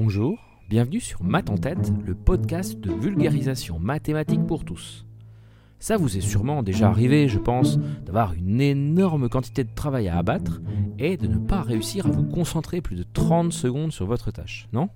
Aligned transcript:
Bonjour, 0.00 0.38
bienvenue 0.70 1.00
sur 1.00 1.24
Math 1.24 1.50
en 1.50 1.56
tête, 1.56 1.92
le 2.06 2.14
podcast 2.14 2.78
de 2.78 2.92
vulgarisation 2.92 3.80
mathématique 3.80 4.46
pour 4.46 4.64
tous. 4.64 5.04
Ça 5.80 5.96
vous 5.96 6.16
est 6.16 6.20
sûrement 6.20 6.62
déjà 6.62 6.88
arrivé, 6.88 7.26
je 7.26 7.40
pense, 7.40 7.80
d'avoir 8.06 8.32
une 8.34 8.60
énorme 8.60 9.28
quantité 9.28 9.64
de 9.64 9.74
travail 9.74 10.06
à 10.06 10.16
abattre 10.16 10.62
et 11.00 11.16
de 11.16 11.26
ne 11.26 11.38
pas 11.38 11.62
réussir 11.62 12.06
à 12.06 12.10
vous 12.10 12.22
concentrer 12.22 12.80
plus 12.80 12.94
de 12.94 13.04
30 13.12 13.52
secondes 13.52 13.90
sur 13.90 14.06
votre 14.06 14.30
tâche, 14.30 14.68
non? 14.72 14.88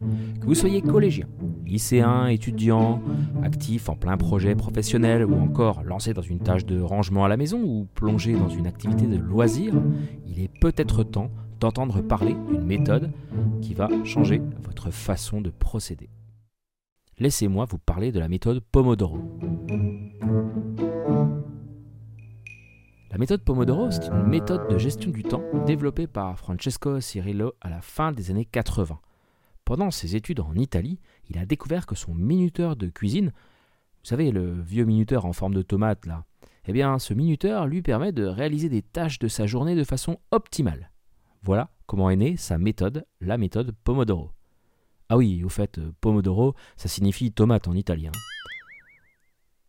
Que 0.00 0.46
vous 0.46 0.54
soyez 0.54 0.80
collégien, 0.80 1.26
lycéen, 1.66 2.26
étudiant, 2.28 3.02
actif 3.42 3.90
en 3.90 3.96
plein 3.96 4.16
projet 4.16 4.54
professionnel 4.54 5.26
ou 5.26 5.34
encore 5.34 5.82
lancé 5.82 6.14
dans 6.14 6.22
une 6.22 6.40
tâche 6.40 6.64
de 6.64 6.80
rangement 6.80 7.26
à 7.26 7.28
la 7.28 7.36
maison 7.36 7.60
ou 7.62 7.86
plongé 7.94 8.32
dans 8.32 8.48
une 8.48 8.66
activité 8.66 9.04
de 9.06 9.18
loisir, 9.18 9.74
il 10.26 10.40
est 10.40 10.50
peut-être 10.58 11.04
temps 11.04 11.30
d'entendre 11.60 12.00
parler 12.00 12.34
d'une 12.48 12.64
méthode 12.64 13.12
qui 13.62 13.74
va 13.74 13.88
changer 14.04 14.42
votre 14.60 14.90
façon 14.90 15.40
de 15.40 15.50
procéder. 15.50 16.10
Laissez-moi 17.18 17.64
vous 17.64 17.78
parler 17.78 18.12
de 18.12 18.18
la 18.18 18.28
méthode 18.28 18.60
Pomodoro. 18.60 19.18
La 23.10 23.18
méthode 23.18 23.42
Pomodoro, 23.42 23.90
c'est 23.90 24.08
une 24.08 24.26
méthode 24.26 24.68
de 24.68 24.78
gestion 24.78 25.10
du 25.10 25.22
temps 25.22 25.44
développée 25.66 26.06
par 26.06 26.38
Francesco 26.38 27.00
Cirillo 27.00 27.52
à 27.60 27.70
la 27.70 27.80
fin 27.80 28.12
des 28.12 28.30
années 28.30 28.46
80. 28.46 28.98
Pendant 29.64 29.90
ses 29.90 30.16
études 30.16 30.40
en 30.40 30.54
Italie, 30.54 30.98
il 31.30 31.38
a 31.38 31.46
découvert 31.46 31.86
que 31.86 31.94
son 31.94 32.14
minuteur 32.14 32.74
de 32.74 32.88
cuisine, 32.88 33.28
vous 33.28 34.08
savez, 34.08 34.32
le 34.32 34.60
vieux 34.60 34.84
minuteur 34.84 35.24
en 35.24 35.32
forme 35.32 35.54
de 35.54 35.62
tomate 35.62 36.06
là, 36.06 36.24
eh 36.66 36.72
bien, 36.72 36.98
ce 36.98 37.14
minuteur 37.14 37.66
lui 37.66 37.82
permet 37.82 38.12
de 38.12 38.24
réaliser 38.24 38.68
des 38.68 38.82
tâches 38.82 39.18
de 39.18 39.28
sa 39.28 39.46
journée 39.46 39.74
de 39.74 39.84
façon 39.84 40.18
optimale. 40.30 40.90
Voilà 41.42 41.71
comment 41.86 42.10
est 42.10 42.16
née 42.16 42.36
sa 42.36 42.58
méthode, 42.58 43.06
la 43.20 43.38
méthode 43.38 43.74
Pomodoro. 43.84 44.30
Ah 45.08 45.16
oui, 45.16 45.44
au 45.44 45.48
fait, 45.48 45.78
euh, 45.78 45.92
Pomodoro, 46.00 46.54
ça 46.76 46.88
signifie 46.88 47.32
tomate 47.32 47.68
en 47.68 47.74
italien. 47.74 48.12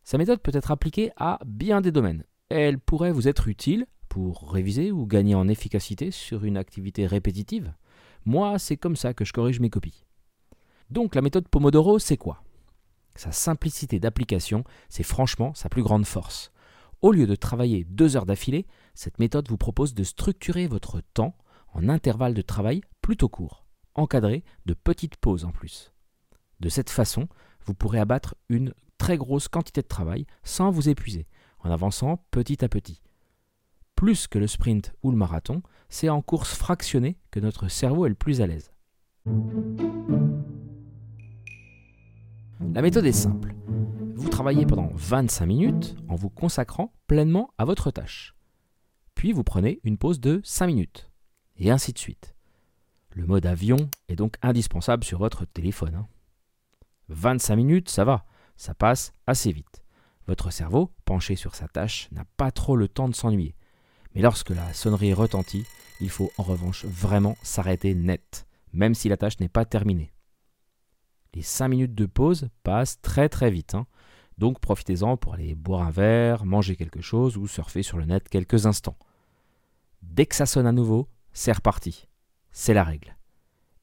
Sa 0.02 0.18
méthode 0.18 0.40
peut 0.40 0.52
être 0.54 0.70
appliquée 0.70 1.10
à 1.16 1.38
bien 1.46 1.80
des 1.80 1.92
domaines. 1.92 2.24
Elle 2.48 2.78
pourrait 2.78 3.12
vous 3.12 3.28
être 3.28 3.48
utile 3.48 3.86
pour 4.08 4.52
réviser 4.52 4.92
ou 4.92 5.06
gagner 5.06 5.34
en 5.34 5.48
efficacité 5.48 6.10
sur 6.10 6.44
une 6.44 6.56
activité 6.56 7.06
répétitive. 7.06 7.74
Moi, 8.24 8.58
c'est 8.58 8.76
comme 8.76 8.96
ça 8.96 9.12
que 9.12 9.24
je 9.24 9.32
corrige 9.32 9.60
mes 9.60 9.70
copies. 9.70 10.04
Donc 10.90 11.14
la 11.14 11.22
méthode 11.22 11.48
Pomodoro, 11.48 11.98
c'est 11.98 12.16
quoi? 12.16 12.42
Sa 13.16 13.32
simplicité 13.32 13.98
d'application, 14.00 14.64
c'est 14.88 15.02
franchement 15.02 15.54
sa 15.54 15.68
plus 15.68 15.82
grande 15.82 16.06
force. 16.06 16.52
Au 17.02 17.12
lieu 17.12 17.26
de 17.26 17.34
travailler 17.34 17.84
deux 17.84 18.16
heures 18.16 18.26
d'affilée, 18.26 18.66
cette 18.94 19.18
méthode 19.18 19.48
vous 19.48 19.56
propose 19.56 19.94
de 19.94 20.04
structurer 20.04 20.66
votre 20.66 21.00
temps 21.12 21.36
en 21.74 21.88
intervalles 21.88 22.34
de 22.34 22.42
travail 22.42 22.80
plutôt 23.02 23.28
courts, 23.28 23.66
encadrés 23.94 24.44
de 24.64 24.74
petites 24.74 25.16
pauses 25.16 25.44
en 25.44 25.50
plus. 25.50 25.92
De 26.60 26.68
cette 26.68 26.90
façon, 26.90 27.28
vous 27.66 27.74
pourrez 27.74 27.98
abattre 27.98 28.34
une 28.48 28.72
très 28.96 29.16
grosse 29.16 29.48
quantité 29.48 29.82
de 29.82 29.88
travail 29.88 30.26
sans 30.42 30.70
vous 30.70 30.88
épuiser, 30.88 31.26
en 31.58 31.70
avançant 31.70 32.24
petit 32.30 32.64
à 32.64 32.68
petit. 32.68 33.02
Plus 33.96 34.26
que 34.26 34.38
le 34.38 34.46
sprint 34.46 34.94
ou 35.02 35.10
le 35.10 35.16
marathon, 35.16 35.62
c'est 35.88 36.08
en 36.08 36.22
course 36.22 36.54
fractionnée 36.54 37.18
que 37.30 37.40
notre 37.40 37.68
cerveau 37.68 38.06
est 38.06 38.10
le 38.10 38.14
plus 38.14 38.40
à 38.40 38.46
l'aise. 38.46 38.72
La 42.72 42.82
méthode 42.82 43.06
est 43.06 43.12
simple. 43.12 43.54
Vous 44.14 44.28
travaillez 44.28 44.66
pendant 44.66 44.90
25 44.94 45.46
minutes 45.46 45.96
en 46.08 46.14
vous 46.14 46.30
consacrant 46.30 46.92
pleinement 47.06 47.50
à 47.58 47.64
votre 47.64 47.90
tâche. 47.90 48.34
Puis 49.14 49.32
vous 49.32 49.44
prenez 49.44 49.80
une 49.84 49.98
pause 49.98 50.20
de 50.20 50.40
5 50.44 50.66
minutes 50.66 51.10
et 51.56 51.70
ainsi 51.70 51.92
de 51.92 51.98
suite. 51.98 52.34
Le 53.10 53.26
mode 53.26 53.46
avion 53.46 53.88
est 54.08 54.16
donc 54.16 54.36
indispensable 54.42 55.04
sur 55.04 55.18
votre 55.18 55.44
téléphone. 55.44 56.04
25 57.08 57.52
hein. 57.52 57.56
minutes, 57.56 57.88
ça 57.88 58.04
va, 58.04 58.24
ça 58.56 58.74
passe 58.74 59.12
assez 59.26 59.52
vite. 59.52 59.84
Votre 60.26 60.50
cerveau, 60.50 60.90
penché 61.04 61.36
sur 61.36 61.54
sa 61.54 61.68
tâche, 61.68 62.08
n'a 62.10 62.24
pas 62.36 62.50
trop 62.50 62.76
le 62.76 62.88
temps 62.88 63.08
de 63.08 63.14
s'ennuyer. 63.14 63.54
Mais 64.14 64.22
lorsque 64.22 64.50
la 64.50 64.72
sonnerie 64.72 65.12
retentit, 65.12 65.64
il 66.00 66.10
faut 66.10 66.32
en 66.38 66.42
revanche 66.42 66.84
vraiment 66.84 67.36
s'arrêter 67.42 67.94
net, 67.94 68.46
même 68.72 68.94
si 68.94 69.08
la 69.08 69.16
tâche 69.16 69.38
n'est 69.40 69.48
pas 69.48 69.64
terminée. 69.64 70.12
Les 71.34 71.42
5 71.42 71.68
minutes 71.68 71.94
de 71.94 72.06
pause 72.06 72.48
passent 72.62 73.00
très 73.00 73.28
très 73.28 73.50
vite, 73.50 73.74
hein. 73.74 73.86
donc 74.38 74.60
profitez-en 74.60 75.16
pour 75.16 75.34
aller 75.34 75.54
boire 75.54 75.82
un 75.82 75.90
verre, 75.90 76.44
manger 76.44 76.76
quelque 76.76 77.00
chose 77.00 77.36
ou 77.36 77.46
surfer 77.46 77.82
sur 77.82 77.98
le 77.98 78.06
net 78.06 78.28
quelques 78.28 78.66
instants. 78.66 78.96
Dès 80.02 80.26
que 80.26 80.36
ça 80.36 80.46
sonne 80.46 80.66
à 80.66 80.72
nouveau, 80.72 81.08
c'est 81.34 81.52
reparti. 81.52 82.08
C'est 82.52 82.72
la 82.72 82.84
règle. 82.84 83.16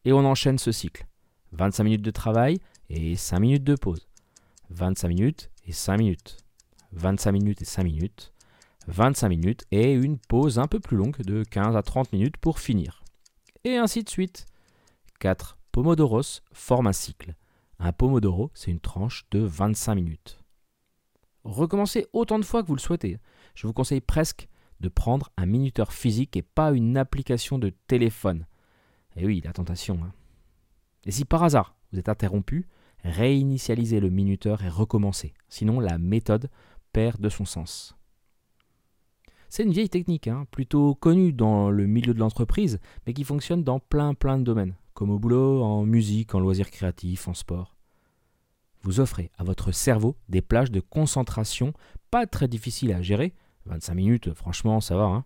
Et 0.06 0.14
on 0.14 0.26
enchaîne 0.26 0.58
ce 0.58 0.72
cycle. 0.72 1.06
25 1.52 1.84
minutes 1.84 2.02
de 2.02 2.12
travail 2.12 2.60
et 2.90 3.16
5 3.16 3.40
minutes 3.40 3.64
de 3.64 3.76
pause. 3.76 4.08
25 4.70 5.08
minutes 5.10 5.52
et 5.68 5.74
5 5.74 5.98
minutes. 5.98 6.38
25 6.94 7.32
minutes 7.34 7.62
et 7.62 7.66
5 7.66 7.84
minutes. 7.84 8.34
25 8.88 9.30
minutes 9.30 9.66
et 9.72 9.94
une 9.94 10.18
pause 10.18 10.58
un 10.58 10.68
peu 10.68 10.80
plus 10.80 10.98
longue 10.98 11.22
de 11.22 11.44
15 11.44 11.76
à 11.76 11.84
30 11.84 12.14
minutes 12.14 12.38
pour 12.38 12.60
finir. 12.60 13.04
Et 13.64 13.78
ainsi 13.78 14.04
de 14.04 14.10
suite. 14.10 14.48
4 15.20 15.58
Pomodoros 15.72 16.42
forment 16.52 16.88
un 16.88 16.94
cycle. 16.94 17.36
Un 17.80 17.92
Pomodoro, 17.92 18.52
c'est 18.54 18.72
une 18.72 18.80
tranche 18.80 19.26
de 19.32 19.40
25 19.40 19.96
minutes. 19.96 20.40
Recommencez 21.44 22.08
autant 22.14 22.40
de 22.40 22.46
fois 22.46 22.62
que 22.62 22.68
vous 22.68 22.76
le 22.76 22.82
souhaitez. 22.82 23.20
Je 23.56 23.68
vous 23.68 23.74
conseille 23.74 24.02
presque 24.02 24.48
de 24.81 24.90
prendre 24.90 25.31
un 25.38 25.46
minuteur 25.46 25.94
physique 25.94 26.36
et 26.36 26.42
pas 26.42 26.72
une 26.72 26.97
application 26.97 27.58
de 27.58 27.72
téléphone. 27.88 28.46
Et 29.16 29.25
oui, 29.25 29.42
la 29.44 29.53
tentation. 29.53 30.00
Hein. 30.03 30.12
Et 31.06 31.12
si 31.12 31.25
par 31.25 31.44
hasard 31.44 31.75
vous 31.92 32.00
êtes 32.00 32.09
interrompu, 32.09 32.68
réinitialisez 33.03 34.00
le 34.00 34.09
minuteur 34.09 34.64
et 34.64 34.70
recommencez. 34.70 35.34
Sinon, 35.50 35.80
la 35.80 35.97
méthode 35.97 36.50
perd 36.94 37.20
de 37.20 37.30
son 37.30 37.46
sens. 37.46 37.96
C'est 39.50 39.64
une 39.64 39.74
vieille 39.74 39.90
technique, 39.90 40.28
hein, 40.28 40.46
plutôt 40.50 40.96
connue 40.96 41.34
dans 41.34 41.70
le 41.70 41.86
milieu 41.86 42.14
de 42.14 42.20
l'entreprise, 42.20 42.80
mais 43.06 43.14
qui 43.14 43.25
fonctionne 43.25 43.64
dans 43.64 43.80
plein 43.80 44.14
plein 44.14 44.38
de 44.38 44.44
domaines, 44.44 44.75
comme 44.94 45.09
au 45.09 45.20
boulot, 45.20 45.62
en 45.62 45.84
musique, 45.84 46.34
en 46.34 46.40
loisirs 46.40 46.72
créatifs, 46.72 47.28
en 47.28 47.34
sport. 47.34 47.75
Vous 48.81 49.02
offrez 49.02 49.30
à 49.38 49.44
votre 49.44 49.74
cerveau 49.74 50.16
des 50.30 50.41
plages 50.41 50.72
de 50.72 50.80
concentration 50.80 51.74
pas 52.12 52.25
très 52.25 52.47
difficiles 52.47 52.94
à 52.94 53.02
gérer, 53.02 53.34
25 53.66 53.94
minutes, 53.94 54.34
franchement, 54.34 54.82
ça 54.82 54.96
va. 54.96 55.04
Hein 55.04 55.26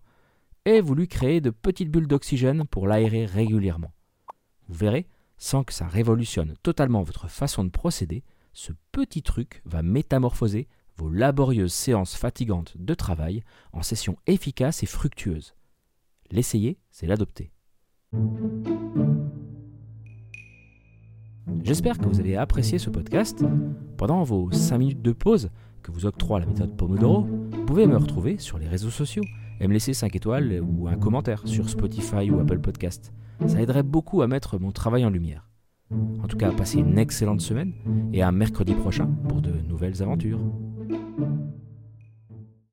et 0.66 0.82
vous 0.82 0.96
lui 0.96 1.08
créez 1.08 1.42
de 1.42 1.52
petites 1.52 1.92
bulles 1.92 2.08
d'oxygène 2.08 2.66
pour 2.66 2.88
l'aérer 2.88 3.26
régulièrement. 3.26 3.94
Vous 4.68 4.76
verrez, 4.76 5.08
sans 5.38 5.64
que 5.64 5.74
ça 5.74 5.88
révolutionne 5.88 6.56
totalement 6.64 7.04
votre 7.04 7.28
façon 7.28 7.64
de 7.64 7.70
procéder, 7.70 8.24
ce 8.54 8.74
petit 8.92 9.22
truc 9.22 9.62
va 9.66 9.84
métamorphoser 9.84 10.68
vos 10.98 11.10
laborieuses 11.10 11.74
séances 11.74 12.16
fatigantes 12.16 12.74
de 12.78 12.94
travail 12.94 13.44
en 13.74 13.84
sessions 13.84 14.18
efficaces 14.28 14.82
et 14.82 14.88
fructueuses. 14.88 15.54
L'essayer, 16.32 16.80
c'est 16.90 17.06
l'adopter. 17.06 17.52
J'espère 21.64 22.00
que 22.00 22.08
vous 22.08 22.20
avez 22.20 22.38
apprécié 22.38 22.80
ce 22.80 22.90
podcast. 22.90 23.44
Pendant 23.98 24.24
vos 24.24 24.52
5 24.52 24.78
minutes 24.78 25.02
de 25.02 25.12
pause 25.12 25.52
que 25.84 25.92
vous 25.92 26.06
octroie 26.06 26.40
la 26.40 26.46
méthode 26.46 26.76
Pomodoro, 26.76 27.28
vous 27.66 27.74
pouvez 27.74 27.88
me 27.88 27.98
retrouver 27.98 28.38
sur 28.38 28.60
les 28.60 28.68
réseaux 28.68 28.92
sociaux 28.92 29.24
et 29.60 29.68
me 29.68 29.74
laisser 29.74 29.96
5 29.96 30.16
étoiles 30.16 30.62
ou 30.62 30.88
un 30.88 30.98
commentaire 30.98 31.42
sur 31.48 31.68
Spotify 31.68 32.30
ou 32.30 32.40
Apple 32.40 32.60
Podcast. 32.60 33.12
Ça 33.48 33.60
aiderait 33.60 33.82
beaucoup 33.82 34.22
à 34.22 34.28
mettre 34.28 34.60
mon 34.60 34.72
travail 34.72 35.04
en 35.04 35.10
lumière. 35.10 35.50
En 36.22 36.28
tout 36.28 36.38
cas, 36.38 36.52
passez 36.52 36.78
une 36.78 37.00
excellente 37.00 37.42
semaine 37.42 37.74
et 38.14 38.22
à 38.22 38.32
mercredi 38.32 38.76
prochain 38.76 39.08
pour 39.28 39.42
de 39.42 39.50
nouvelles 39.68 40.04
aventures. 40.04 40.40